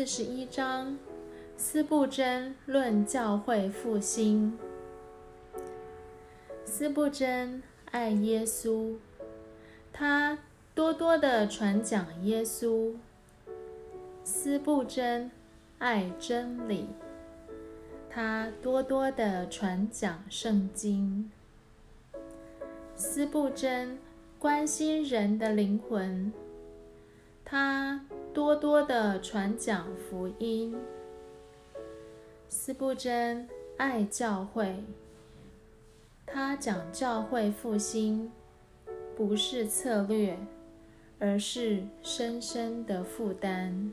[0.00, 0.96] 四十一章：
[1.58, 4.58] 斯布真论教会复兴。
[6.64, 8.94] 斯布真爱耶稣，
[9.92, 10.38] 他
[10.74, 12.94] 多多的传讲耶稣。
[14.24, 15.30] 斯布真
[15.78, 16.86] 爱真理，
[18.08, 21.30] 他多多的传讲圣经。
[22.96, 23.98] 斯布真
[24.38, 26.32] 关心人的灵魂，
[27.50, 28.00] 他
[28.32, 30.72] 多多的传讲福音。
[32.48, 34.84] 斯布真爱教会，
[36.24, 38.30] 他讲教会复兴，
[39.16, 40.38] 不是策略，
[41.18, 43.90] 而是深深的负担。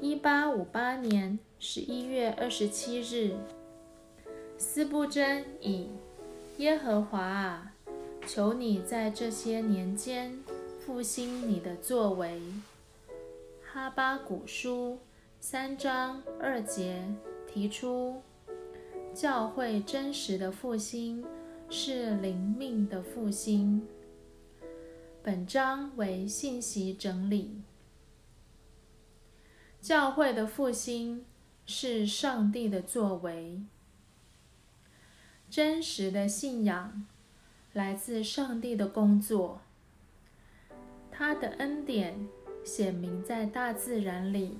[0.00, 3.36] 一八五八年十一月二十七日，
[4.56, 5.90] 斯布真以。
[6.56, 7.74] 耶和华啊，
[8.26, 10.42] 求你在这些年间
[10.88, 12.40] 复兴你的作为。
[13.62, 14.98] 哈巴古书
[15.38, 17.04] 三章二节
[17.46, 18.22] 提出，
[19.12, 21.22] 教会真实的复兴
[21.68, 23.86] 是灵命的复兴。
[25.22, 27.60] 本章为信息整理。
[29.82, 31.26] 教会的复兴
[31.66, 33.60] 是上帝的作为。
[35.50, 37.06] 真实的信仰
[37.74, 39.60] 来自上帝的工作，
[41.18, 42.28] 他的恩典
[42.62, 44.56] 显明在大自然里，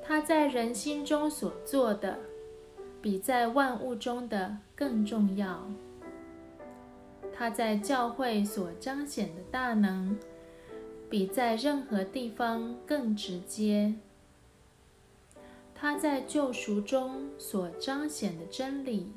[0.00, 2.16] 他在人心中所做的
[3.02, 5.68] 比在万物中的更重要，
[7.34, 10.16] 他在教会所彰显的大能
[11.10, 13.96] 比在任何地方更直接，
[15.74, 19.12] 他在救赎中所彰显的真理。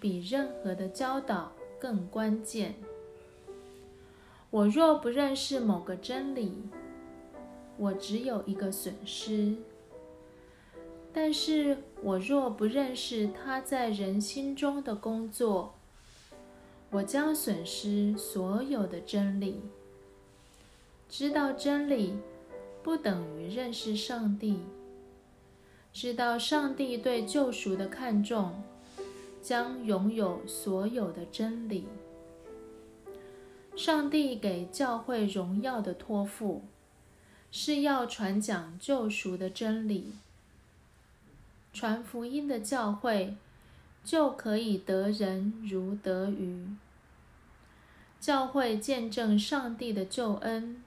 [0.00, 2.74] 比任何的教导更关键。
[4.54, 6.62] 我若不认识某个真理，
[7.76, 9.56] 我只有一个损失；
[11.12, 15.74] 但是我若不认识他在人心中的工作，
[16.90, 19.60] 我将损失所有的真理。
[21.08, 22.16] 知道真理
[22.80, 24.60] 不等于认识上帝。
[25.92, 28.62] 知道上帝对救赎的看重。
[29.42, 31.86] 将拥有所有的真理。
[33.76, 36.62] 上帝给教会荣耀的托付，
[37.50, 40.12] 是要传讲救赎的真理。
[41.72, 43.36] 传福音的教会，
[44.04, 46.68] 就可以得人如得鱼。
[48.20, 50.82] 教会见证上帝的救恩，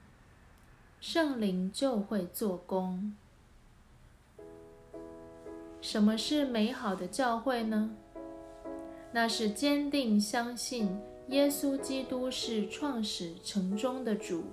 [1.01, 3.13] 圣灵就会做工。
[5.81, 7.91] 什么是美好的教会呢？
[9.11, 10.97] 那是坚定相信
[11.29, 14.43] 耶稣基督是创始成终的主，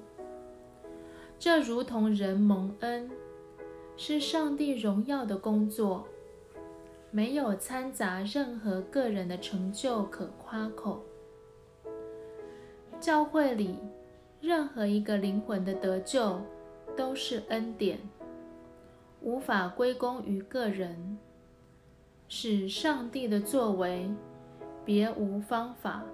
[1.39, 3.09] 这如同人蒙恩，
[3.97, 6.09] 是上帝荣耀的工作，
[7.13, 11.05] 没有掺杂任何个人的成就可夸口。
[12.99, 13.79] 教会里
[14.41, 16.41] 任何一个灵魂的得救
[16.97, 18.01] 都是恩典，
[19.21, 21.17] 无法归功于个人，
[22.27, 24.11] 是上帝的作为。
[24.85, 26.05] 别无方法，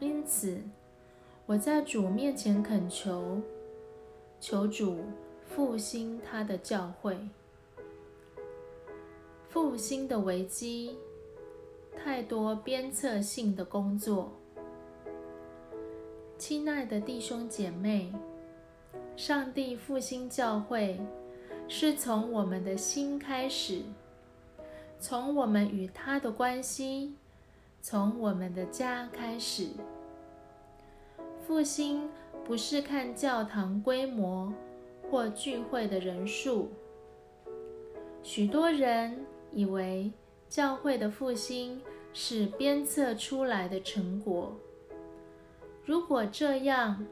[0.00, 0.60] 因此
[1.46, 3.40] 我在主面前恳求，
[4.40, 4.98] 求主
[5.48, 7.16] 复兴他的教会。
[9.48, 10.96] 复兴的危机，
[11.96, 14.32] 太多鞭策性的工作。
[16.36, 18.12] 亲爱的弟兄姐妹，
[19.16, 21.00] 上帝复兴教会，
[21.68, 23.82] 是从我们的心开始。
[24.98, 27.14] 从我们与他的关系，
[27.86, 29.68] 从我们的家开始。
[31.46, 32.08] 复兴
[32.42, 34.50] 不是看教堂规模
[35.10, 36.70] 或聚会的人数。
[38.22, 40.10] 许多人以为
[40.48, 41.78] 教会的复兴
[42.14, 44.56] 是鞭策出来的成果。
[45.84, 47.04] 如果这样，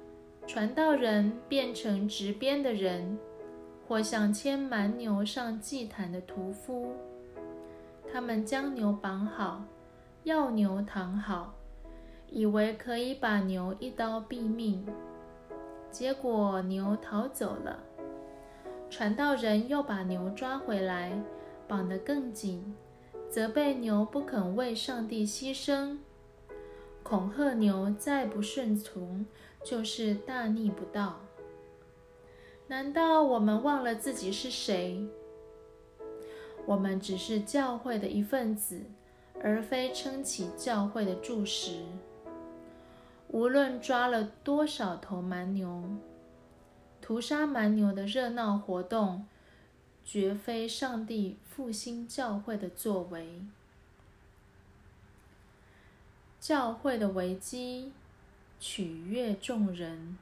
[0.47, 3.19] 传道人变成执鞭的人，
[3.87, 6.95] 或像牵蛮牛上祭坛的屠夫。
[8.11, 9.63] 他们将牛绑好，
[10.25, 11.55] 要牛躺好，
[12.29, 14.87] 以为可以把牛一刀毙命。
[15.91, 17.83] 结果牛逃走了。
[18.89, 21.13] 传道人又把牛抓回来，
[21.67, 22.75] 绑得更紧，
[23.29, 25.99] 责备牛不肯为上帝牺牲，
[27.03, 29.27] 恐吓牛再不顺从
[29.65, 31.21] 就是大逆不道。
[32.69, 35.05] 难道我们忘了自己是谁？
[36.65, 38.83] 我们只是教会的一份子，
[39.43, 41.85] 而非撑起教会的柱石。
[43.29, 45.97] 无论抓了多少头蛮牛，
[47.01, 49.27] 屠杀蛮牛的热闹活动，
[50.05, 53.43] 绝非上帝复兴教会的作为。
[56.39, 57.93] 教会的危机，
[58.61, 60.19] 取悦众人。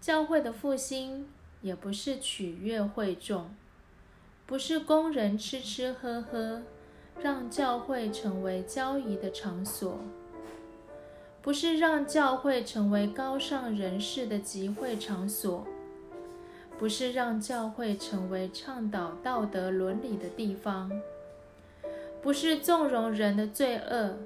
[0.00, 1.28] 教会的复兴，
[1.60, 3.54] 也不是取悦会众，
[4.46, 6.62] 不是供人吃吃喝喝，
[7.22, 9.98] 让教会成为交易的场所。
[11.42, 15.66] 不是让教会成为高尚人士的集会场所，
[16.78, 20.92] 不是让教会成为倡导道德伦理的地方，
[22.20, 24.18] 不是纵容人的罪恶、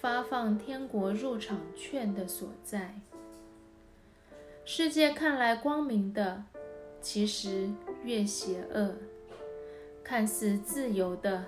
[0.00, 2.94] 发放天国入场券的所在。
[4.64, 6.44] 世界看来光明的，
[7.02, 7.68] 其实
[8.04, 8.94] 越邪恶；
[10.04, 11.44] 看似自由的，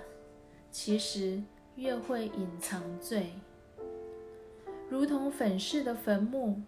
[0.71, 1.41] 其实
[1.75, 3.31] 越会隐藏罪。
[4.89, 6.61] 如同粉饰的坟墓，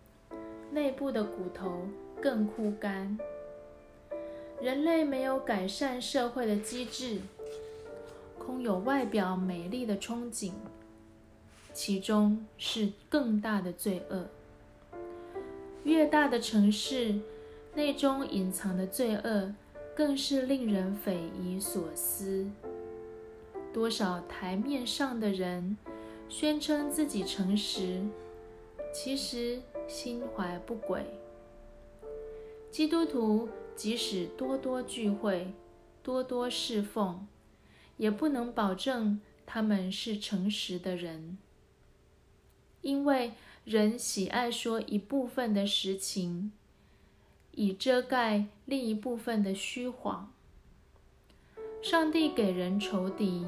[0.72, 1.88] 内部的骨头
[2.22, 3.18] 更枯干。
[4.62, 7.22] 人类没有改善社会的机制，
[8.38, 10.52] 空有外表美丽的憧憬，
[11.72, 14.26] 其中是更大的罪恶。
[15.86, 17.16] 越大的城市，
[17.74, 19.56] 内中隐藏的罪恶
[19.96, 22.46] 更是令人匪夷所思。
[23.74, 25.78] 多少台面上的人。
[26.32, 28.06] 宣称自己诚实，
[28.94, 31.04] 其实心怀不轨。
[32.70, 35.52] 基督徒即使多多聚会、
[36.04, 37.26] 多多侍奉，
[37.98, 41.40] 也不能保证他们是诚实的人，
[42.82, 43.32] 因为
[43.64, 46.52] 人喜爱说一部分的实情，
[47.54, 50.32] 以遮盖另一部分的虚谎。
[51.82, 53.46] 上帝给人仇敌，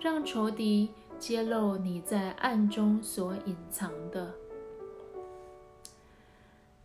[0.00, 0.90] 让仇敌。
[1.16, 4.34] 揭露你在暗中所隐藏的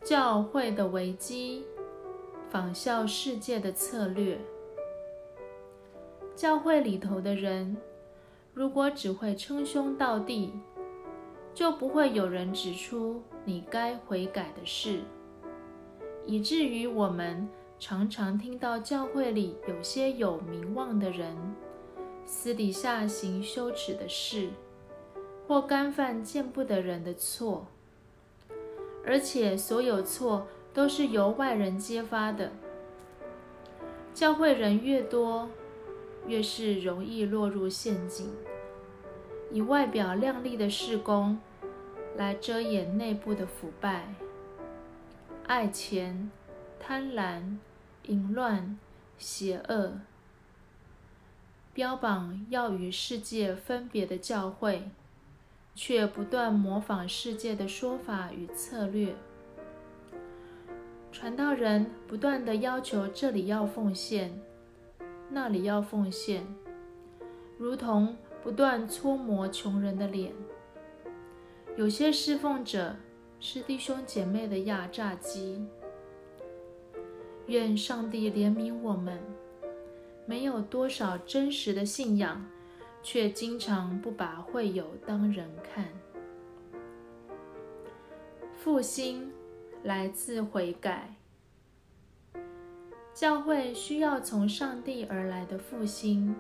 [0.02, 1.66] 教会的危机，
[2.50, 4.40] 仿效世界的策略。
[6.36, 7.76] 教会里头的人，
[8.54, 10.54] 如果只会称兄道弟，
[11.54, 15.02] 就不会有人指出你该悔改的事，
[16.26, 17.50] 以至于我们
[17.80, 21.36] 常常听到教会里有些有名望的人。
[22.26, 24.50] 私底下行羞耻的事，
[25.48, 27.66] 或干犯见不得人的错，
[29.04, 32.52] 而且所有错都是由外人揭发的。
[34.14, 35.50] 教会人越多，
[36.28, 38.30] 越是容易落入陷阱，
[39.52, 41.40] 以外表亮丽的事工
[42.16, 44.14] 来遮掩内部的腐败、
[45.48, 46.30] 爱钱、
[46.80, 47.58] 贪婪、
[48.10, 48.78] 淫乱、
[49.18, 50.00] 邪恶。
[51.74, 54.90] 标榜要与世界分别的教会，
[55.76, 59.16] 却不断模仿世界的说法与策略。
[61.12, 64.42] 传道人不断的要求这里要奉献，
[65.30, 66.46] 那里要奉献，
[67.58, 70.34] 如同不断搓磨穷人的脸。
[71.78, 72.96] 有些侍奉者
[73.40, 75.66] 是弟兄姐妹的压榨机。
[77.50, 79.20] 愿上帝怜悯我们。
[80.26, 82.46] 没有多少真实的信仰，
[83.02, 85.86] 却经常不把会友当人看。
[88.54, 89.32] 复兴
[89.84, 91.16] 来自悔改，
[93.14, 96.36] 教会需要从上帝而来的复兴。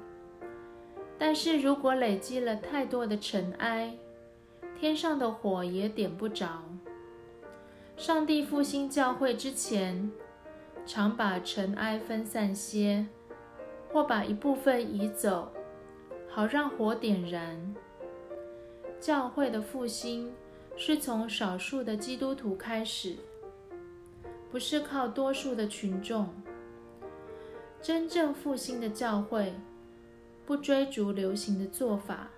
[1.18, 3.98] 但是如果累积了太多的尘埃，
[4.80, 6.63] 天上的火也点不着。
[7.98, 10.12] 上帝复兴教会之前，
[10.89, 13.05] 常把尘埃分散些。
[13.91, 15.51] 或把一部分移走，
[16.29, 17.75] 好让火点燃。
[19.00, 20.31] 教会的复兴
[20.77, 23.15] 是从少数的基督徒开始，
[24.51, 26.29] 不是靠多数的群众。
[27.81, 29.55] 真正复兴的教会，
[30.46, 32.29] 不追逐流行的做法，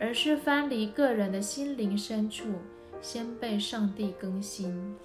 [0.00, 2.54] 而是翻离个人的心灵深处，
[3.00, 4.96] 先被上帝更新。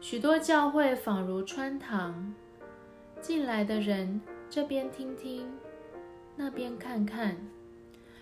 [0.00, 2.34] 许多教会仿如穿堂。
[3.20, 5.52] 进来的人这边听听，
[6.36, 7.36] 那边看看，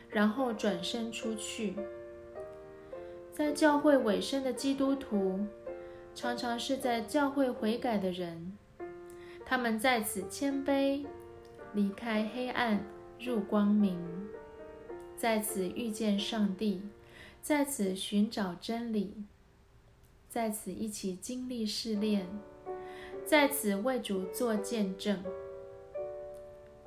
[0.08, 1.76] 然后转身出去。
[3.30, 5.38] 在教会尾声的基督徒，
[6.14, 8.56] 常常是在教会悔改的人，
[9.44, 11.04] 他们在此谦卑，
[11.74, 12.82] 离开黑暗，
[13.20, 14.02] 入光明，
[15.14, 16.80] 在此遇见上帝，
[17.42, 19.12] 在此寻找真理，
[20.36, 22.26] 在此一起经历试炼。
[23.24, 25.24] 在此为主做见证。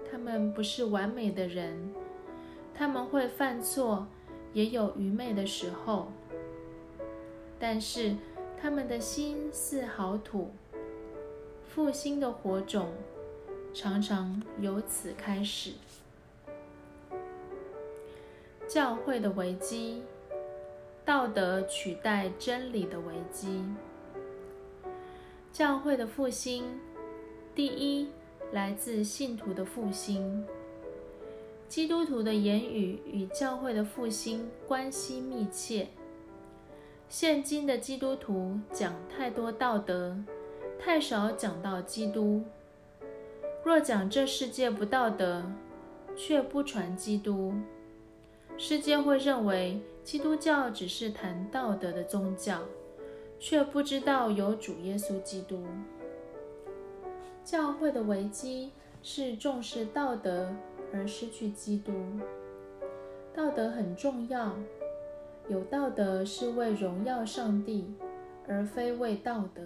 [0.08, 1.91] 他们不是完美的人，
[2.75, 4.06] 他们会犯错，
[4.53, 6.12] 也有愚昧的时候。
[7.58, 8.15] 但是
[8.56, 10.51] 他们的心似好土，
[11.68, 12.94] 复兴的火种
[13.74, 15.72] 常常由此开始。
[18.68, 20.03] 教会的危机，
[21.10, 23.66] 道德取代真理的危机。
[25.51, 26.63] 教会的复兴，
[27.56, 28.10] 第一
[28.51, 30.46] 来自信徒的复兴。
[31.68, 35.88] 基督徒的言语与教会的复兴关系密切。
[37.08, 40.16] 现今的基督徒讲太多道德，
[40.78, 42.44] 太少讲到基督。
[43.63, 45.44] 若讲这世界不道德，
[46.16, 47.56] 却不传基督，
[48.60, 52.62] 世界会认为基督教只是谈道德的宗教，
[53.38, 55.63] 却不知道有主耶稣基督。
[57.44, 58.72] 教会的危机
[59.04, 60.51] 是重视道德
[60.92, 61.94] 而失去基督。
[63.36, 64.51] 道德很重要。
[65.48, 67.94] 有道德是为荣耀上帝，
[68.48, 69.62] 而非为道德。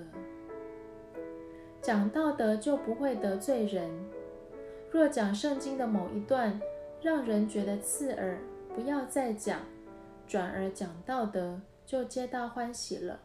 [1.82, 3.90] 讲道德就不会得罪人。
[4.92, 6.60] 若讲圣经的某一段
[7.02, 8.38] 让人觉得刺耳，
[8.76, 9.62] 不要再讲，
[10.28, 13.20] 转而讲道德，就皆大欢喜了。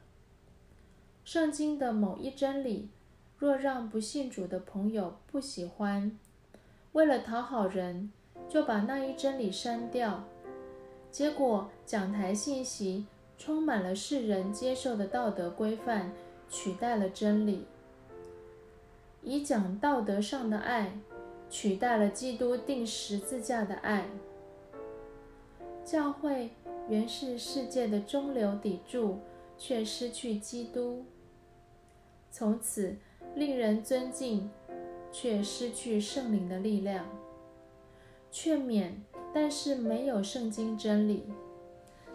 [1.24, 2.88] 圣经的某一真理，
[3.38, 6.18] 若让不信主的朋友不喜欢，
[6.92, 8.10] 为了讨好人，
[8.48, 10.24] 就把那一真理删掉。
[11.10, 13.06] 结果，讲台信息
[13.38, 16.12] 充满了世人接受的道德规范，
[16.50, 17.66] 取代了真理；
[19.22, 20.98] 以讲道德上的爱，
[21.48, 24.06] 取代了基督定十字架的爱。
[25.84, 26.50] 教会
[26.88, 29.18] 原是世界的中流砥柱，
[29.56, 31.04] 却失去基督；
[32.30, 32.96] 从此
[33.34, 34.50] 令人尊敬，
[35.12, 37.06] 却失去圣灵的力量。
[38.30, 38.92] 劝勉。
[39.30, 41.22] 但是没有圣经真理，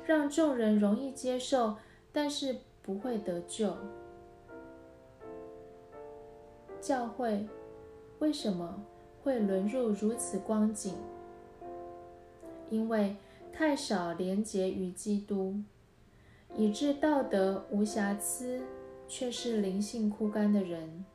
[0.04, 1.76] 让众人容易接受，
[2.12, 3.72] 但是不会得救。
[6.82, 7.48] 教会
[8.18, 8.84] 为什么
[9.24, 10.96] 会沦入如此光景？
[12.72, 13.16] 因为
[13.56, 15.62] 太少廉洁于基督，
[16.58, 18.64] 以致道德无瑕疵，
[19.08, 21.06] 却是灵性枯干的人；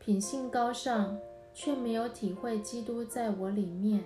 [0.00, 1.16] 品性高尚，
[1.54, 4.02] 却没有体会基督在我里面。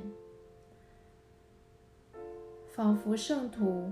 [2.68, 3.90] 仿佛圣徒，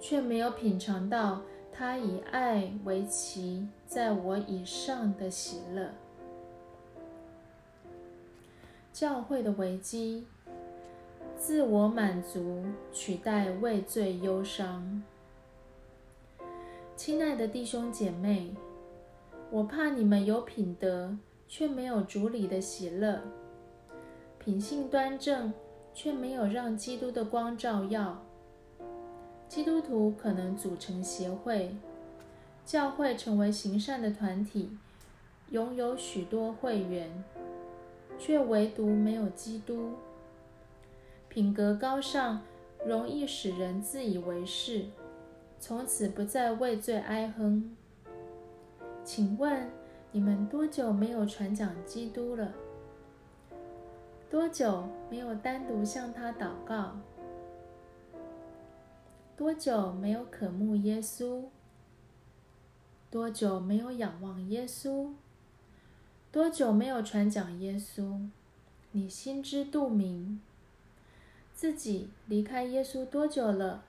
[0.00, 5.90] 却没有品尝到他以爱为旗在我以上的喜乐。
[8.90, 10.26] 教会的危机，
[11.46, 15.02] 自我满足取代畏罪忧伤。
[16.96, 18.54] 亲爱的弟兄姐妹，
[19.50, 21.14] 我怕你们有品德，
[21.46, 23.18] 却没有主里的喜乐；
[24.38, 25.52] 品性端正。
[25.92, 28.20] 却没有让基督的光照耀。
[29.46, 31.76] 基督徒可能组成协会、
[32.64, 34.76] 教会，成为行善的团体，
[35.50, 37.22] 拥有许多会员，
[38.18, 39.92] 却唯独没有基督。
[41.34, 42.40] 品格高尚，
[42.86, 44.84] 容易使人自以为是，
[45.58, 47.74] 从此不再畏罪哀哼。
[49.02, 49.68] 请问
[50.12, 52.52] 你们多久没有传讲基督了？
[54.30, 56.92] 多久没有单独向他祷告？
[59.36, 61.46] 多久没有渴慕耶稣？
[63.10, 65.10] 多久没有仰望耶稣？
[66.30, 68.20] 多久没有传讲耶稣？
[68.92, 70.40] 你心知肚明，
[71.54, 73.84] 自己离开耶稣多久了？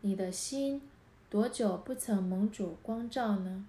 [0.00, 0.82] 你的心
[1.30, 3.64] 多久不曾蒙主光照呢？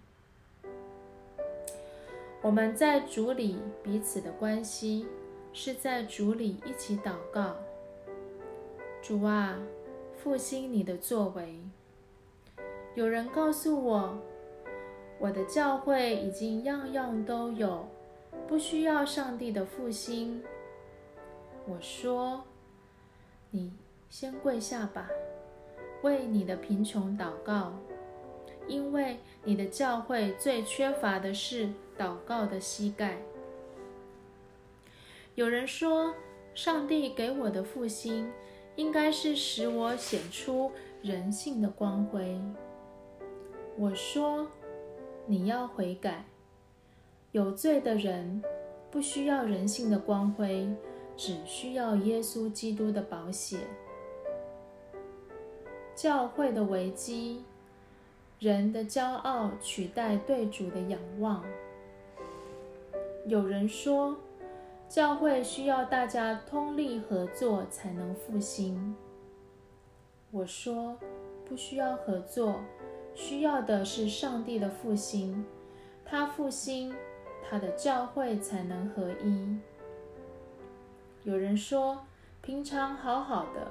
[2.42, 5.08] 我们在主里彼此的关系。
[5.54, 7.56] 是在主里一起祷告，
[9.02, 9.58] 主啊，
[10.16, 11.60] 复兴你的作为。
[12.94, 14.20] 有人告诉我，
[15.18, 17.88] 我的教会已经样样都有，
[18.48, 20.44] 不需要上帝的复兴。
[21.66, 22.44] 我说，
[23.52, 23.72] 你
[24.10, 25.10] 先跪下吧，
[26.04, 27.74] 为你的贫穷祷告，
[28.68, 33.18] 因为你的教会最缺乏的是祷告的膝盖。
[35.36, 36.14] 有人说，
[36.54, 38.32] 上帝给我的复兴，
[38.76, 42.40] 应该是使我显出人性的光辉。
[43.78, 44.48] 我说，
[45.26, 46.26] 你要悔改。
[47.34, 48.42] 有罪的人
[48.90, 50.68] 不需要人性的光辉，
[51.18, 53.58] 只需要耶稣基督的宝血。
[55.94, 57.44] 教会的危机，
[58.40, 61.44] 人的骄傲取代对主的仰望。
[63.26, 64.16] 有人说。
[64.90, 68.96] 教会需要大家通力合作才能复兴。
[70.32, 70.98] 我说，
[71.44, 72.56] 不需要合作，
[73.14, 75.46] 需要的是上帝的复兴，
[76.06, 76.96] 他复兴，
[77.44, 79.58] 他的教会才能合一。
[81.28, 82.06] 有人说，
[82.42, 83.70] 平常好好的，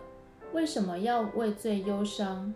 [0.52, 2.52] 为什么要为罪忧伤？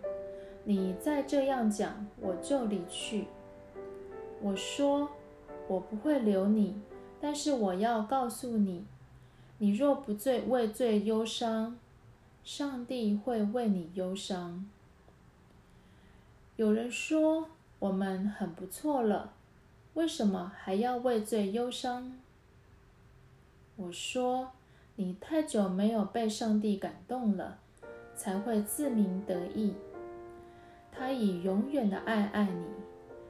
[0.63, 3.25] 你再这样讲，我就离去。
[4.43, 5.09] 我说，
[5.67, 6.79] 我不会留你，
[7.19, 8.85] 但是我要告诉你，
[9.57, 11.79] 你若不罪为罪忧伤，
[12.43, 14.69] 上帝会为你忧伤。
[16.57, 17.47] 有人说，
[17.79, 19.33] 我们很不错了，
[19.95, 22.19] 为什么还要为罪忧伤？
[23.77, 24.51] 我说。
[24.95, 27.59] 你太久没有被上帝感动了，
[28.13, 29.73] 才会自鸣得意。
[30.91, 32.65] 他以永远的爱爱你，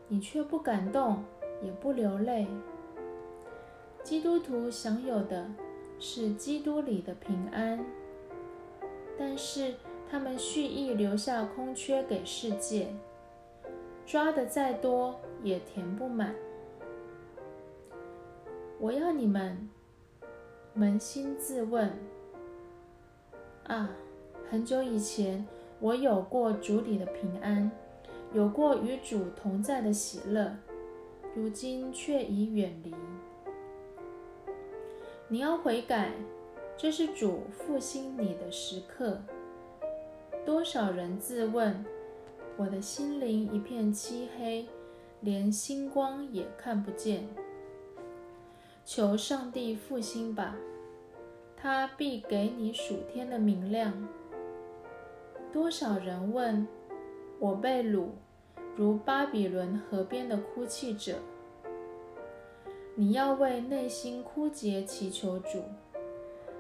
[0.08, 1.24] 你却不感动，
[1.62, 2.48] 也不流泪。
[4.04, 5.48] 基督徒享有的
[6.00, 7.86] 是基督里的平安，
[9.18, 9.76] 但是
[10.10, 12.88] 他们蓄意留下空缺给世界，
[14.06, 16.36] 抓的再多也填不满。
[18.80, 19.70] 我要你们。
[20.78, 21.92] 扪心自问：
[23.68, 23.90] 啊，
[24.50, 25.46] 很久以前
[25.82, 27.70] 我有过主里的平安，
[28.34, 30.56] 有过与主同在的喜乐，
[31.36, 32.96] 如今却已远离。
[35.28, 36.14] 你要悔改，
[36.78, 39.20] 这是主复兴你的时刻。
[40.46, 41.86] 多少人自问：
[42.56, 44.66] 我的心灵一片漆黑，
[45.20, 47.28] 连星光也看不见。
[48.94, 50.54] 求上帝复兴吧，
[51.56, 54.06] 他必给你属天的明亮。
[55.50, 56.68] 多少人问
[57.40, 58.10] 我被掳，
[58.76, 61.20] 如巴比伦河边的哭泣者。
[62.94, 65.64] 你要为内心枯竭祈求主，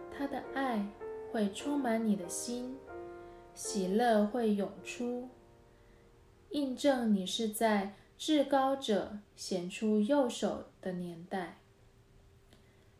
[0.10, 0.88] 他的爱
[1.34, 2.78] 会充满你的心，
[3.54, 5.28] 喜乐会涌出，
[6.52, 11.58] 印证你是在至高者显出右手的年代。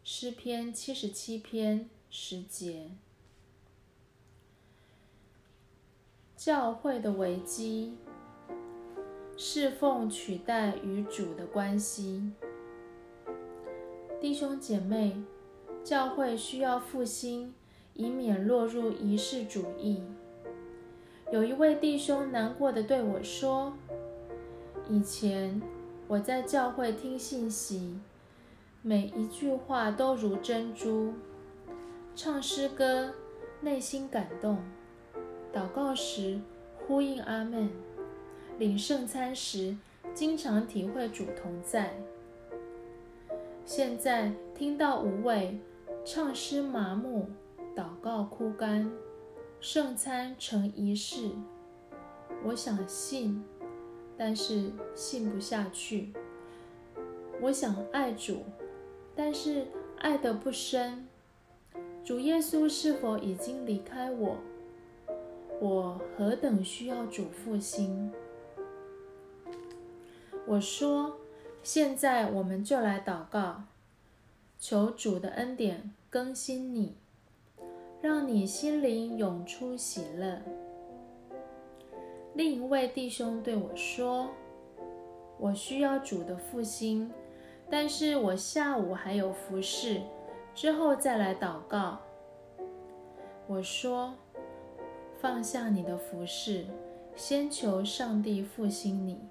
[0.04, 2.90] 诗篇七十七篇十节，
[6.36, 8.00] 教会的危机，
[9.38, 12.32] 侍奉取代与主的关系。
[14.20, 15.22] 弟兄姐妹，
[15.84, 17.54] 教会需要复兴，
[17.94, 20.02] 以免落入仪式主义。
[21.32, 23.78] 有一位弟兄难过的对我说
[24.90, 25.62] ：“以前
[26.08, 28.00] 我在教会听信息。”
[28.84, 31.14] 每一句话都如珍珠，
[32.16, 33.14] 唱诗歌
[33.60, 34.58] 内心感动，
[35.54, 36.40] 祷告时
[36.80, 37.70] 呼应阿门，
[38.58, 39.78] 领圣餐时
[40.16, 41.94] 经常体会主同在。
[43.66, 45.60] 现在听到无味，
[46.04, 47.28] 唱诗麻木，
[47.76, 48.92] 祷告枯干，
[49.60, 51.30] 圣餐成仪式，
[52.44, 53.44] 我想信，
[54.18, 56.12] 但是信不下去。
[57.40, 58.44] 我想爱主。
[59.16, 61.08] 但是爱得不深，
[62.04, 64.38] 主耶稣是否已经离开我？
[65.60, 68.12] 我何等需要主复兴！
[70.48, 71.18] 我说，
[71.62, 73.64] 现在我们就来祷告，
[74.60, 76.96] 求主的恩典更新你，
[78.02, 80.42] 让你心灵涌出喜乐。
[82.34, 84.30] 另一位弟兄对我说
[85.38, 87.12] ：“我需要主的复兴。”
[87.72, 90.02] 但是我下午还有服侍，
[90.54, 92.00] 之后再来祷告。
[93.48, 94.14] 我说
[95.22, 96.66] ：“放下你的服侍，
[97.16, 99.22] 先求上帝复兴你。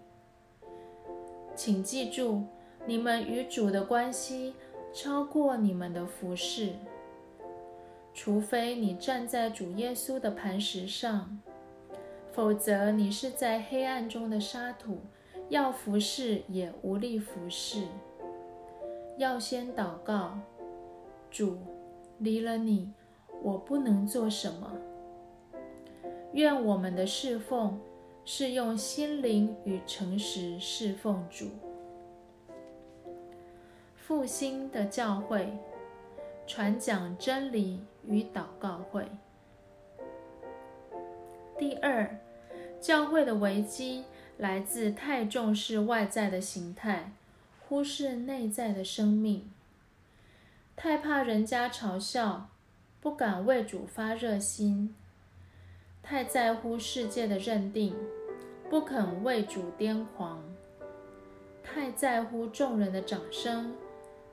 [1.54, 2.44] 请记住，
[2.86, 4.54] 你们与主的关系
[4.90, 6.72] 超过你们的服侍。
[8.14, 11.38] 除非你站在主耶稣的磐石上，
[12.32, 14.98] 否则你是在黑暗中的沙土，
[15.50, 17.84] 要服侍也无力服侍。”
[19.20, 20.38] 要先祷告，
[21.30, 21.58] 主，
[22.20, 22.90] 离了你，
[23.42, 24.72] 我不能做什么。
[26.32, 27.78] 愿我们的侍奉
[28.24, 31.48] 是用心灵与诚实侍奉主。
[33.94, 35.52] 复兴的教会，
[36.46, 39.06] 传讲真理与祷告会。
[41.58, 42.18] 第二，
[42.80, 44.04] 教会的危机
[44.38, 47.12] 来自太重视外在的形态。
[47.70, 49.48] 忽视内在的生命，
[50.74, 52.48] 太怕人家嘲笑，
[53.00, 54.88] 不敢为主发热心；
[56.02, 57.94] 太在乎世界的认定，
[58.68, 60.40] 不肯为主癫狂；
[61.62, 63.72] 太在乎众人的掌声，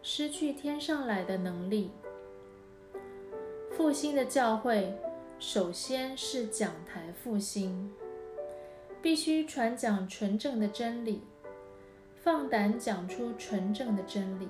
[0.02, 1.92] 失去天上来的能力。
[3.72, 4.98] 复兴的教会，
[5.38, 7.94] 首先是讲台复兴，
[9.00, 11.22] 必须传讲纯正的真理，
[12.24, 14.48] 放胆讲出纯正的真理。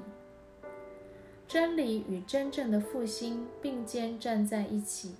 [1.48, 5.16] 真理与真正的复兴并肩站在一起，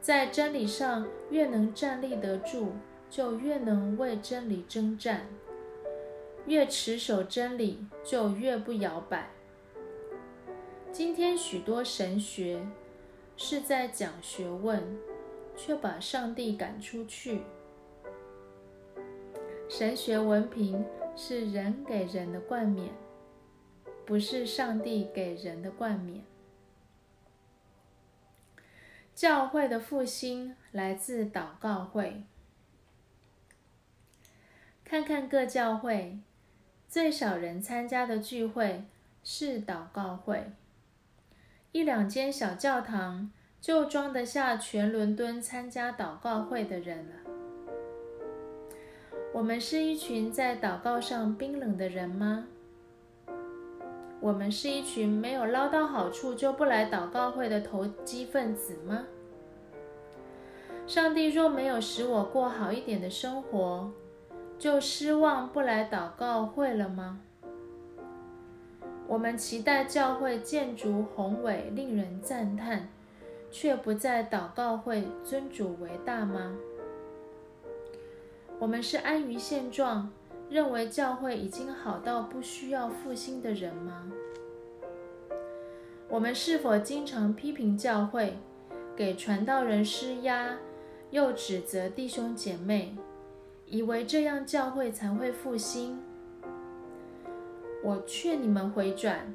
[0.00, 2.70] 在真理上越能站立得住，
[3.08, 5.20] 就越能为真理征战；
[6.46, 9.30] 越持守真理，就越不摇摆。
[10.90, 12.66] 今天许多神学
[13.36, 14.82] 是在讲学问，
[15.56, 17.42] 却把上帝赶出去。
[19.68, 22.90] 神学文凭是人给人的冠冕。
[24.06, 26.24] 不是上帝给人的冠冕。
[29.14, 32.22] 教会的复兴来自祷告会。
[34.82, 36.18] 看看各教会，
[36.88, 38.86] 最少人参加的聚会
[39.22, 40.52] 是祷告会。
[41.72, 47.37] 一两间小教堂就装得下全伦敦参加祷告会的人了。
[49.38, 52.46] 我们是一群在祷告上冰冷的人吗？
[54.18, 59.04] 我们是一群没有捞到好处就不来祷告会的投机分子吗？
[60.88, 63.92] 上帝若没有使我过好一点的生活，
[64.58, 67.20] 就失望不来祷告会了吗？
[69.06, 72.88] 我们期待教会建筑宏伟，令人赞叹，
[73.52, 76.56] 却不在祷告会尊主为大吗？
[78.58, 80.10] 我们是安于现状。
[80.50, 84.10] 认为教会已经好到不需要复兴的人吗？
[86.08, 88.38] 我们是否经常批评教会，
[88.96, 90.56] 给传道人施压，
[91.10, 92.96] 又指责弟兄姐妹，
[93.66, 96.00] 以为这样教会才会复兴？
[97.84, 99.34] 我劝你们回转，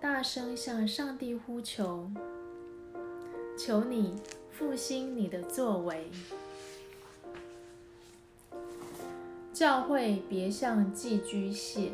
[0.00, 2.10] 大声向上帝呼求，
[3.58, 4.16] 求你
[4.50, 6.10] 复兴你的作为。
[9.62, 11.92] 教会别像寄居蟹，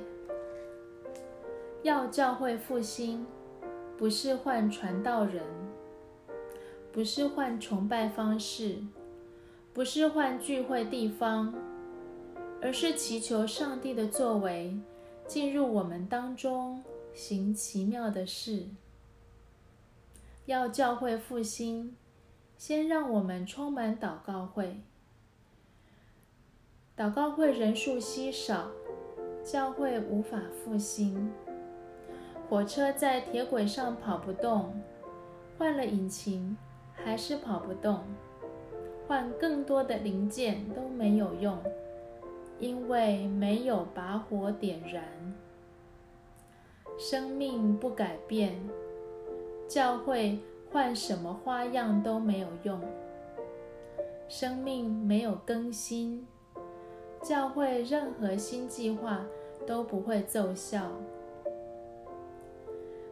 [1.82, 3.26] 要教会复兴，
[3.98, 5.44] 不是换传道人，
[6.90, 8.78] 不是换崇拜方式，
[9.74, 11.52] 不是换聚会地方，
[12.62, 14.74] 而是祈求上帝的作为
[15.26, 18.64] 进入我们当中，行奇妙的事。
[20.46, 21.94] 要教会复兴，
[22.56, 24.80] 先让我们充满祷告会。
[26.98, 28.72] 祷告会人数稀少，
[29.44, 31.30] 教会无法复兴。
[32.50, 34.74] 火车在铁轨上跑不动，
[35.56, 36.56] 换了引擎
[36.92, 38.00] 还是跑不动，
[39.06, 41.56] 换更多的零件都没有用，
[42.58, 45.04] 因为没有把火点燃。
[46.98, 48.58] 生命不改变，
[49.68, 50.40] 教会
[50.72, 52.80] 换什么花样都没有用。
[54.28, 56.26] 生命没有更新。
[57.22, 59.24] 教会任何新计划
[59.66, 60.90] 都不会奏效。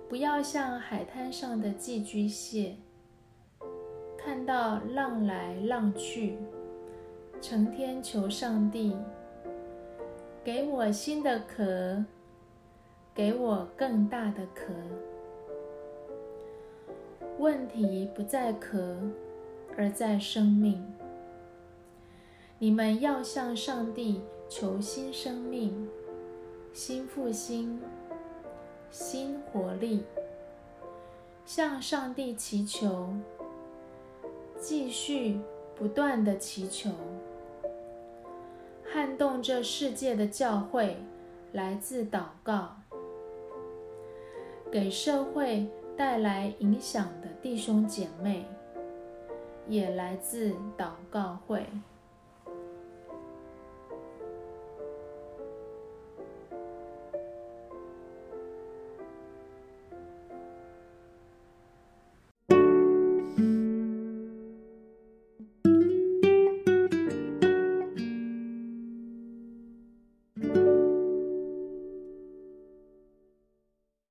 [0.09, 2.77] 不要像海滩上的寄居蟹，
[4.17, 6.39] 看到浪来浪去，
[7.41, 8.97] 成天求上帝
[10.45, 12.05] 给我新的壳，
[13.13, 14.73] 给我更大的壳。
[17.39, 18.97] 问题不在壳，
[19.77, 20.83] 而在生命。
[22.59, 25.87] 你们要向上帝求新生命、
[26.73, 27.79] 新复兴、
[28.91, 30.03] 新活力，
[31.45, 33.15] 向上帝祈求，
[34.59, 35.39] 继续
[35.75, 36.91] 不断的祈求，
[38.91, 40.97] 撼动这世界的教会
[41.53, 42.75] 来自祷告，
[44.73, 48.47] 给社会带来影响的弟兄姐妹
[49.69, 51.67] 也来自祷告会。